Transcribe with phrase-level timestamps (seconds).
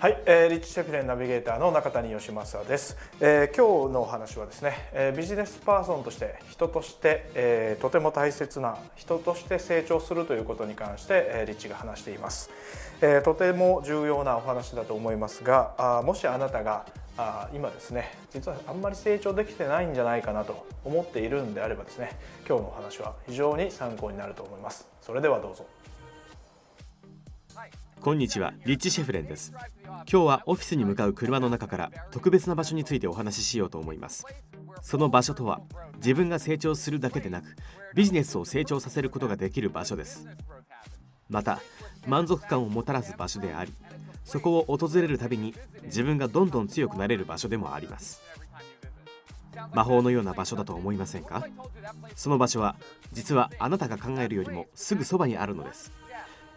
[0.00, 12.48] はい、えー、リッチ・シェフレンナビゲーターの中谷義正です、えー、今日のお話はですね、えー、ビジネスパーソンとして人として、えー、とても大切な人として成長するということに関して、えー、リッチが話しています、
[13.02, 16.86] えー、とても重要なお話だと思いますがあもしあなたが
[17.18, 24.88] あ今ですね実はあんまり成長できてないんじゃないかなと思っているんであればですね今日のお話は非常に参考になると思います。
[25.02, 25.66] それではどうぞ。
[28.00, 29.52] こんにちはリッチ・シェフレンです。
[29.84, 34.24] 今日はオフィスに向かう車の中から特別な場所についてお話ししようと思います。
[34.82, 35.60] その場所とは
[35.96, 37.56] 自分が成長するだけでなく
[37.94, 40.26] ビジネスを成長させることができる場所です。
[41.28, 41.60] また
[42.06, 43.72] 満足感をもたらす場所であり
[44.24, 45.54] そこを訪れるたびに
[45.84, 48.22] 自分がどんどん強くなれる場所でもあります。
[49.74, 51.44] 魔法のような場所だと思いませんか？
[52.14, 52.76] その場所は
[53.12, 55.92] 実はあなたが考えるよりもすぐそばにあるのです。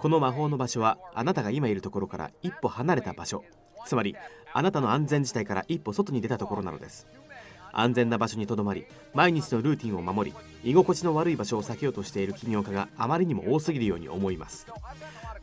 [0.03, 3.45] この魔法の場所はあなたが今いるところから一歩離れた場所。
[3.85, 4.17] つまり
[4.51, 7.07] あなたの安全地帯から一歩外に出たところなのです。
[7.71, 14.67] 安全な場所にとどまり毎日のルーティンを守り居心地の悪い場所を避けようとしている起業家があまりにも多すぎるように思います。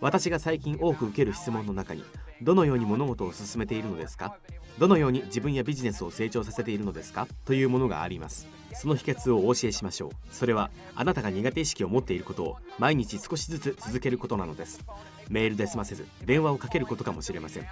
[0.00, 2.04] 私が最近多く受ける質問の中に
[2.42, 4.36] どのように物事を進めているのですか？
[4.78, 7.28] どのように自分やビジネスを成長させているのですか？
[7.44, 8.48] というものがあります。
[8.72, 10.10] その秘訣をお教えしましょう。
[10.30, 14.80] それはあなたが苦手意識を持っていることを毎日少しずつ続けることなのです。
[15.28, 17.66] メールで済ませず電話をかけることかもしれません。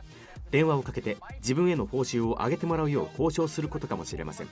[0.50, 4.48] 電話をかけて自分への報酬を上げてもらうよう交渉することかもしれません。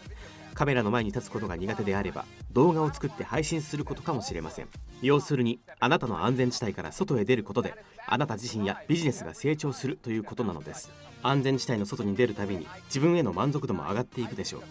[0.54, 4.68] カメラの前に立つことが苦手であれば動画を作って配信することかもしれません。
[5.02, 7.74] 要するにあなたの安全地帯から外へ出ることで
[8.06, 10.90] あなた自身やビジネスが成長するということなのです。
[11.22, 14.62] 安全地帯の外に出るたびに自分への満足度も上がっていくでしょう。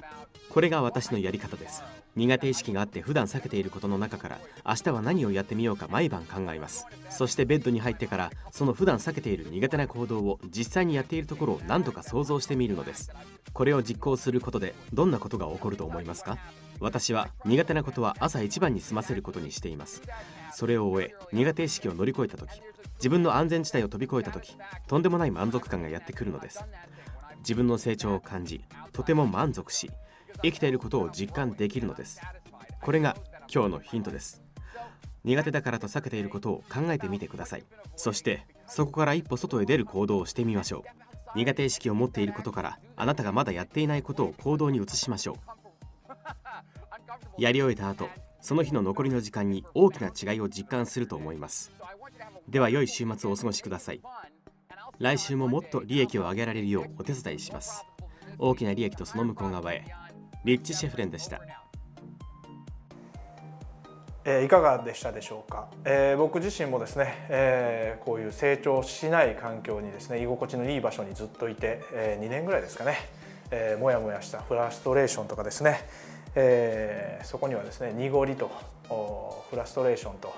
[0.55, 1.83] これが私のやり方です。
[2.15, 6.87] 苦手意識があって普段避けていることの中から明日は何をやってみようか毎晩考えます。
[7.09, 13.11] そしてベッドに入ってからその普段避けている苦手な行動を実際にやっているところを何とか想像してみるのです。
[13.51, 16.37] これを実行することでどんなことが起こると思いますか？
[16.79, 20.03] 私は苦手なことは朝一番に済ませることにしています。
[20.53, 22.61] それを終え苦手意識を乗り越えた時
[22.95, 24.55] 自分の安全地帯を飛び越えた時
[24.87, 26.63] とんでもない満足感がやってくるのです。
[27.39, 29.91] 自分の成長を感じとても満足し
[30.43, 32.21] 生きていることを実感できるのです。
[32.81, 33.17] これが
[33.53, 34.41] 今日のヒントです。
[35.23, 37.63] 苦手だからと避けていることを考えてみてください。
[37.95, 40.83] そしてそこから一歩外へ出る行動をしてみましょ
[41.33, 41.37] う。
[41.37, 45.37] 苦手意識を持っていることからあなたがまだやっていないことを行動に移しましょ
[47.37, 47.41] う。
[47.41, 48.07] やり終えた後
[48.39, 51.71] その日の残りの時間に大きな違いを実感すると思います。
[52.47, 54.01] では良い週末をお過ごしください。
[54.99, 57.83] 来週ももっと利益を上げられるようお手伝いします。
[58.37, 59.83] 大きな利益とその向こう側へ。
[60.45, 61.41] リッチ・シェフレンでした。
[64.23, 72.97] えー、いかがでしたでしょうか、えー、僕自身もですね、えー、こういう成長しない環境にですね居心地のいい場所にずっといて、えー、2年ぐらいですかね、
[73.51, 75.87] えー、もやもやしたフラストレーションとかですね、
[76.33, 78.49] えー、そこにはですね濁りと
[79.49, 80.33] フラストレーションと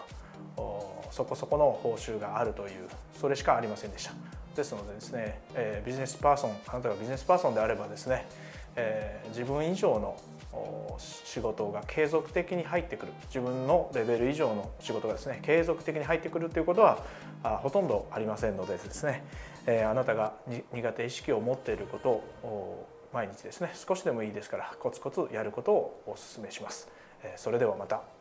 [1.12, 4.14] そこそこの報酬があるというそれしかありませんでした。
[4.58, 8.26] ですのでですね、えー、ビジネスパーソンあなたがビジネスパーソンであればですね
[8.78, 10.18] えー、自分以上の
[10.98, 17.04] 仕事が継続的に入ってくる自分のレベル以上の仕事がですね継続的に入ってくるということは
[17.44, 19.24] あほとんどありませんのでですね、
[19.66, 20.34] えー、あなたが
[20.74, 26.90] 苦手意識を持っていることを毎日ですね少しでもいいですからコツコツやることをお勧めします。
[27.24, 28.17] え、それではまた。